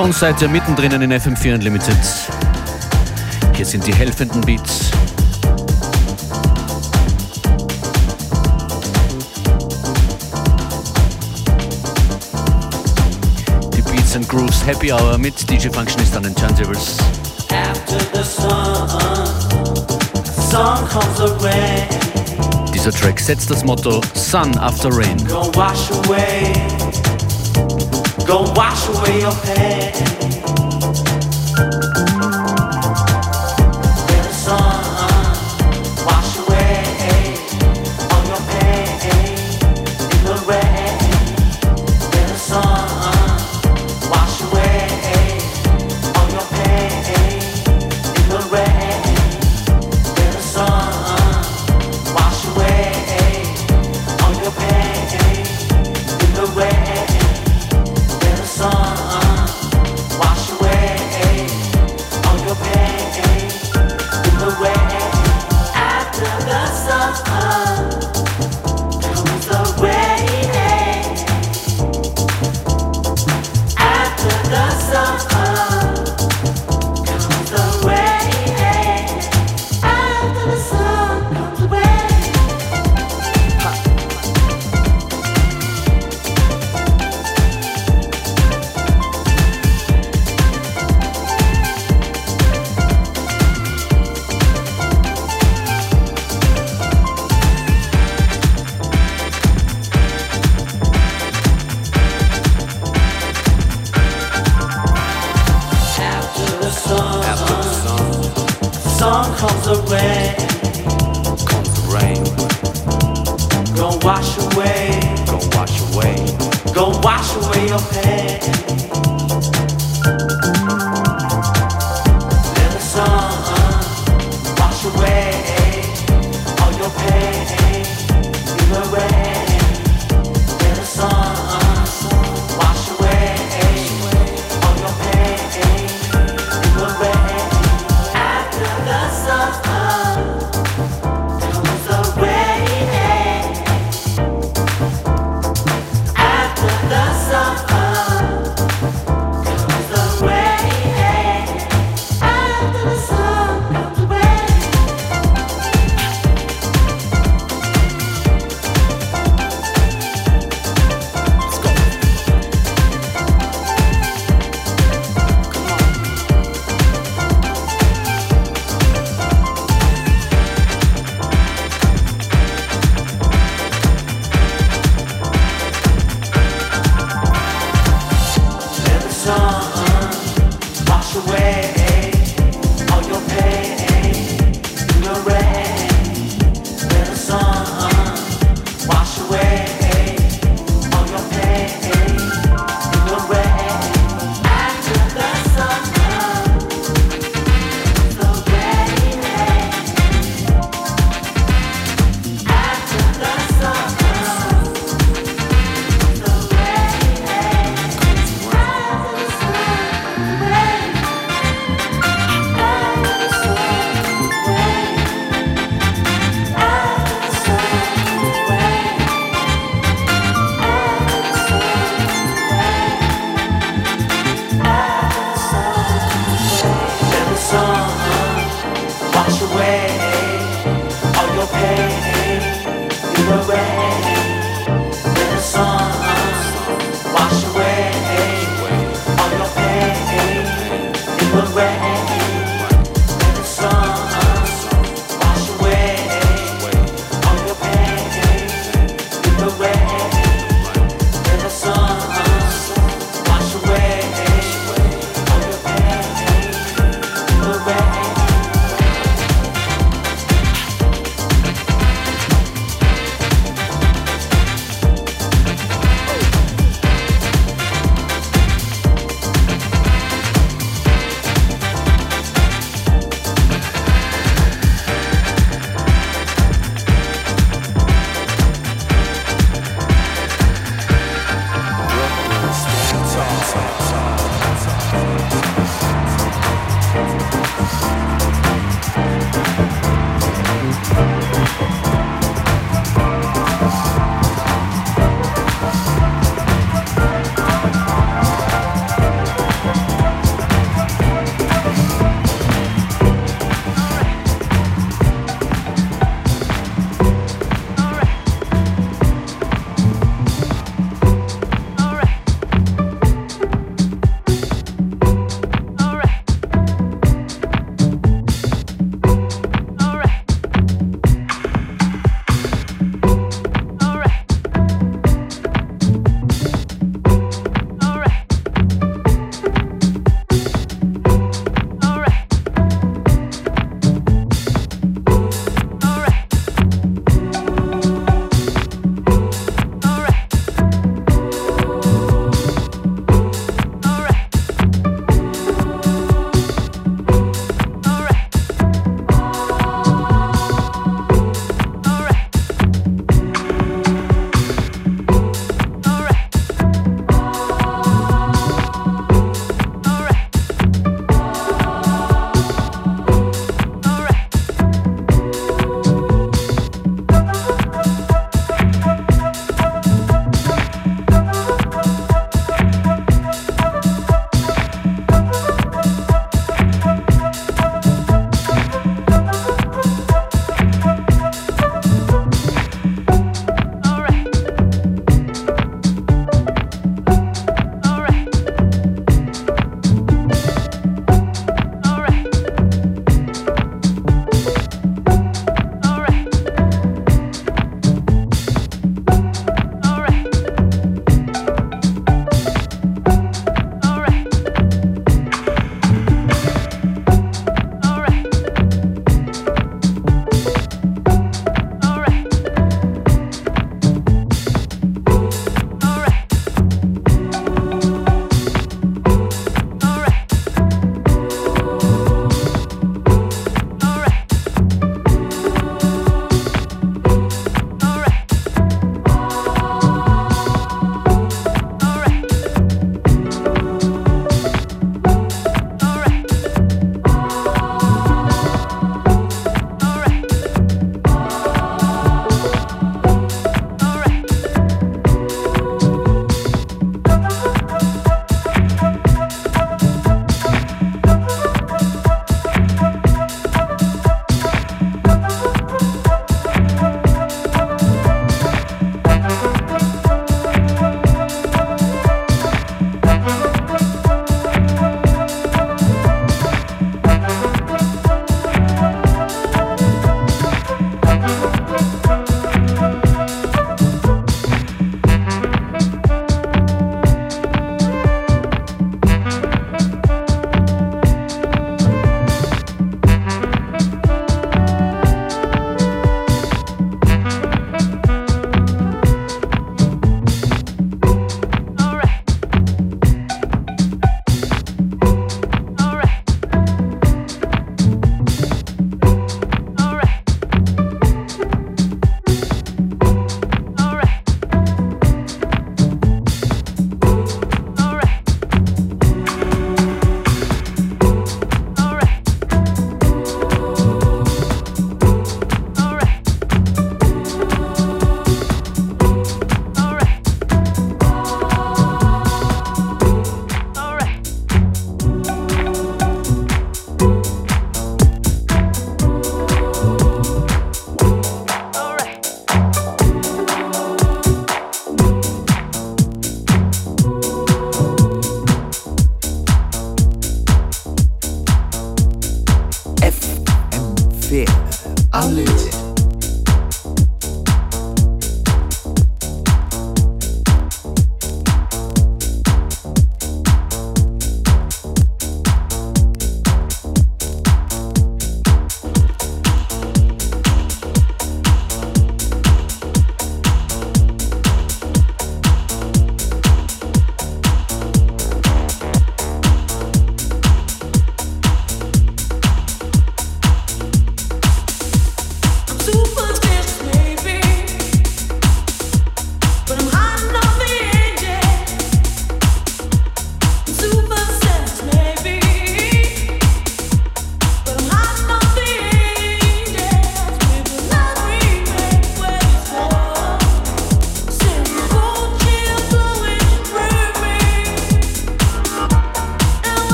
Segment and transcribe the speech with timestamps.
[0.00, 1.94] Schon seid ihr mittendrin in FM4 Unlimited.
[3.54, 4.90] Hier sind die helfenden Beats.
[13.76, 16.96] Die Beats and Grooves Happy Hour mit DJ Functionist an den Turntables.
[22.72, 25.18] Dieser Track setzt das Motto Sun After Rain.
[28.26, 30.39] Go wash away, your pain.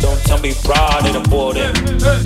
[0.00, 1.74] Don't tell me pride in the boarding.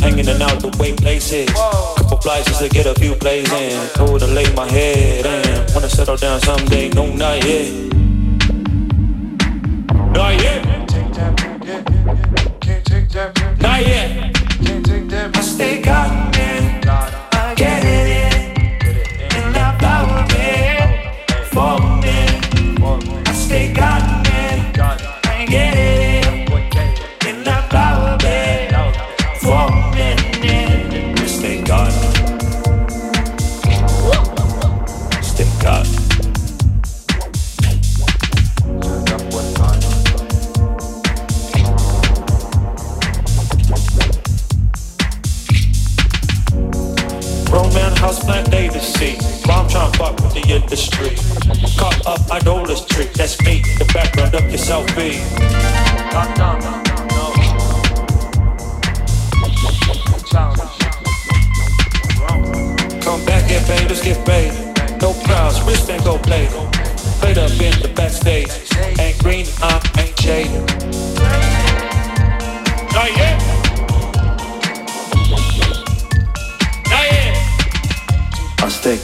[0.01, 1.51] Hanging in out the way places.
[1.51, 3.89] Couple flights just to get a few plays in.
[3.91, 5.75] Told to lay my head in.
[5.75, 7.73] Wanna settle down someday, no, not yet.
[10.13, 10.65] Not yet.
[13.61, 14.38] Not yet.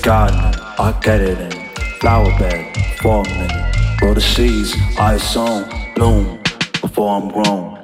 [0.04, 1.66] Garden, I get it in.
[1.98, 3.24] Flower bed, for.
[3.96, 5.64] Grow the seeds I have sown,
[5.94, 6.42] bloom
[6.82, 7.83] before I'm grown.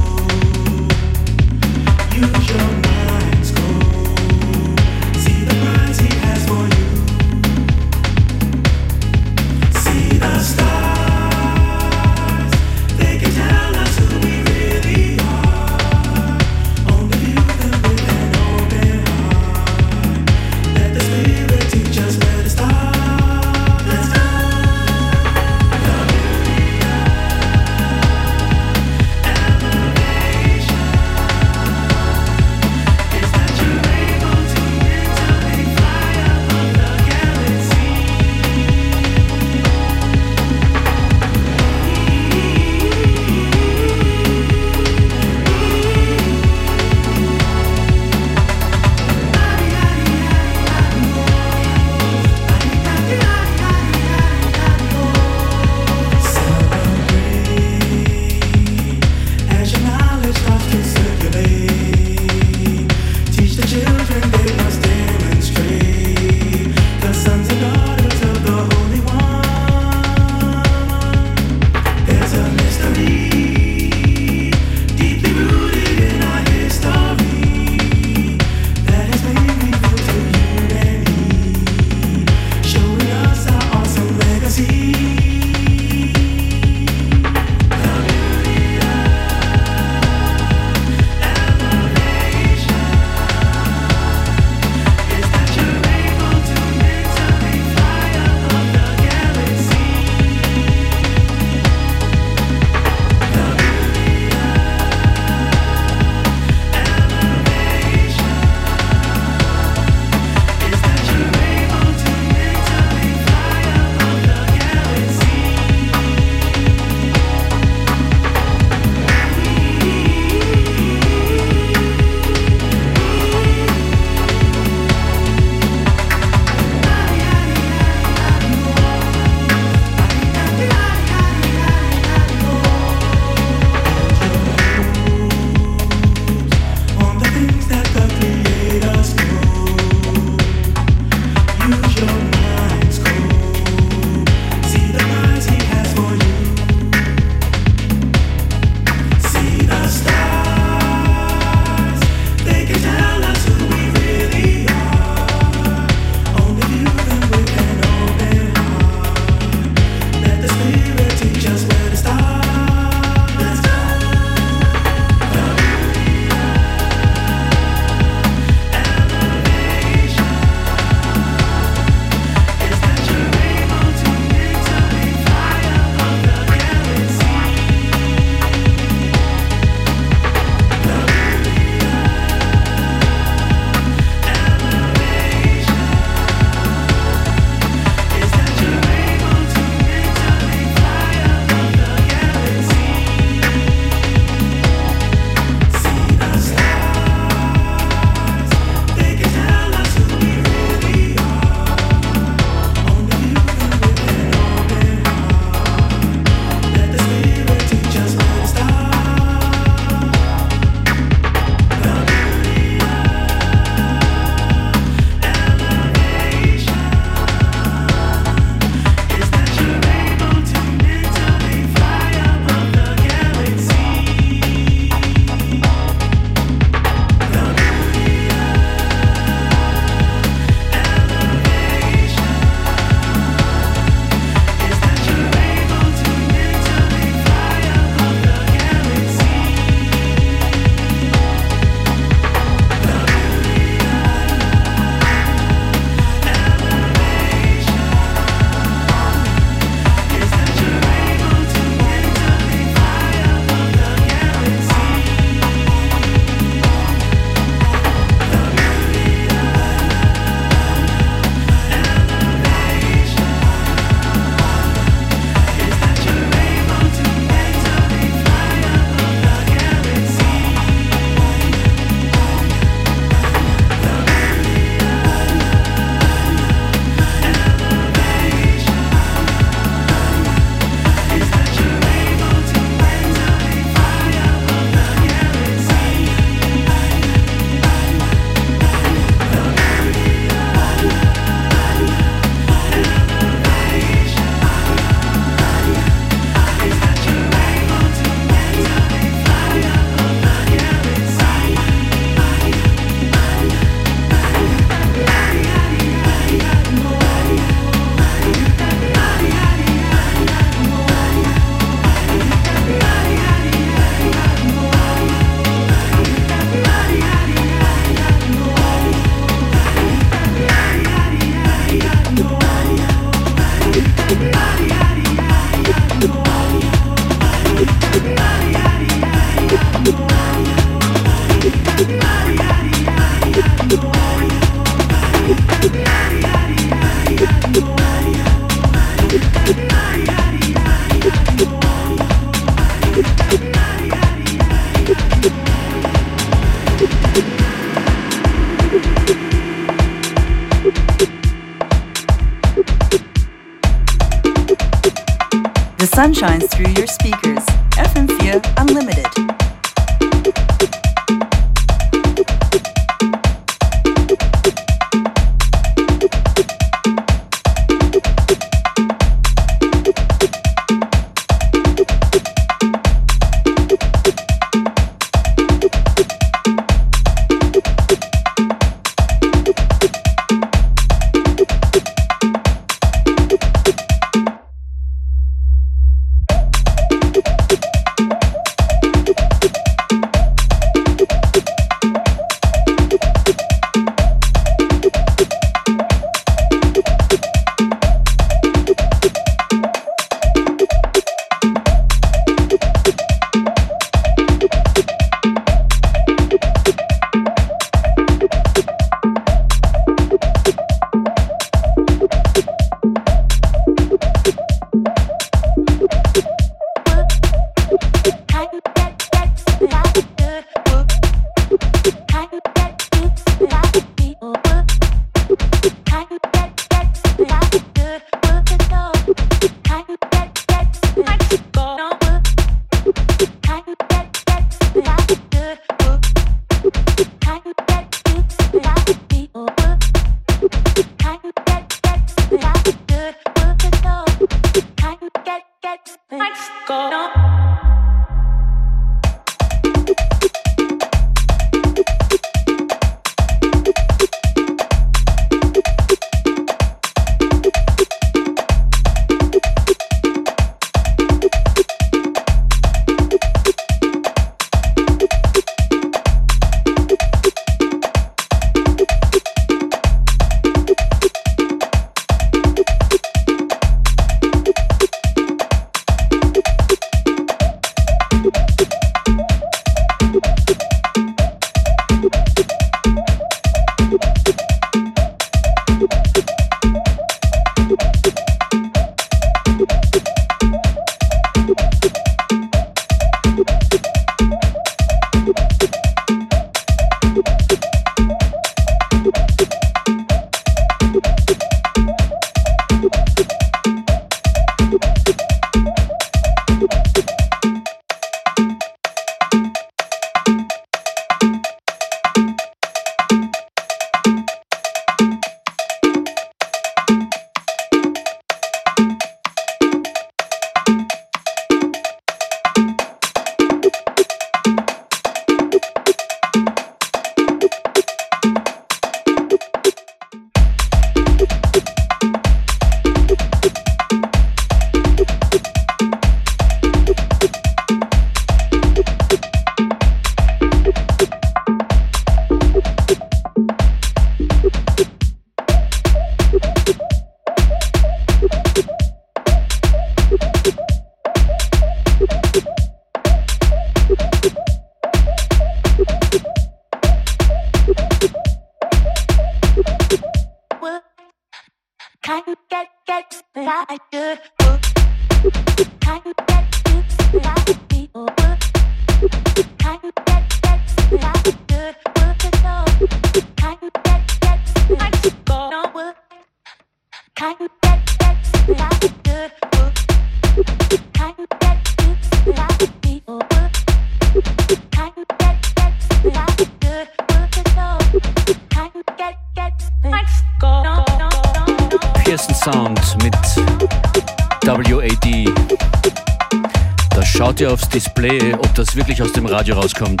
[598.70, 600.00] Das wirklich aus dem Radio rauskommt.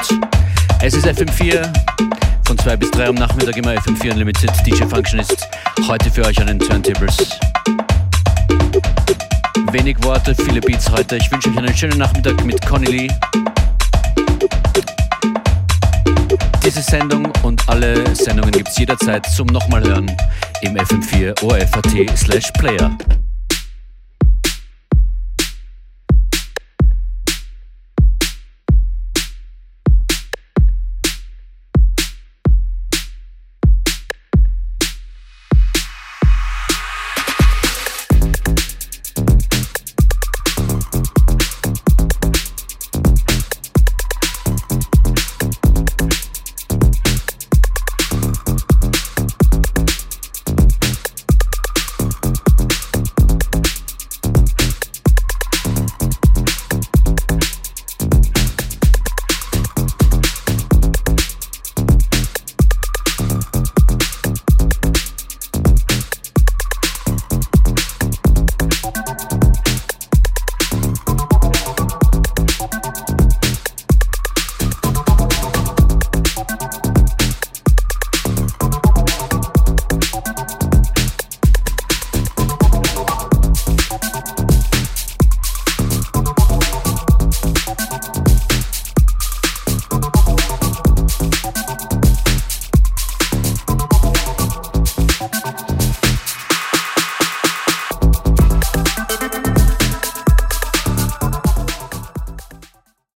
[0.80, 1.68] Es ist FM4,
[2.44, 4.52] von 2 bis 3 am Nachmittag immer FM4 Unlimited.
[4.64, 5.48] DJ Functionist
[5.88, 7.16] heute für euch an den Turntables.
[9.72, 11.16] Wenig Worte, viele Beats heute.
[11.16, 13.08] Ich wünsche euch einen schönen Nachmittag mit Conny Lee.
[16.64, 20.16] Diese Sendung und alle Sendungen gibt es jederzeit zum nochmal hören
[20.62, 22.96] im FM4 ORFAT slash Player.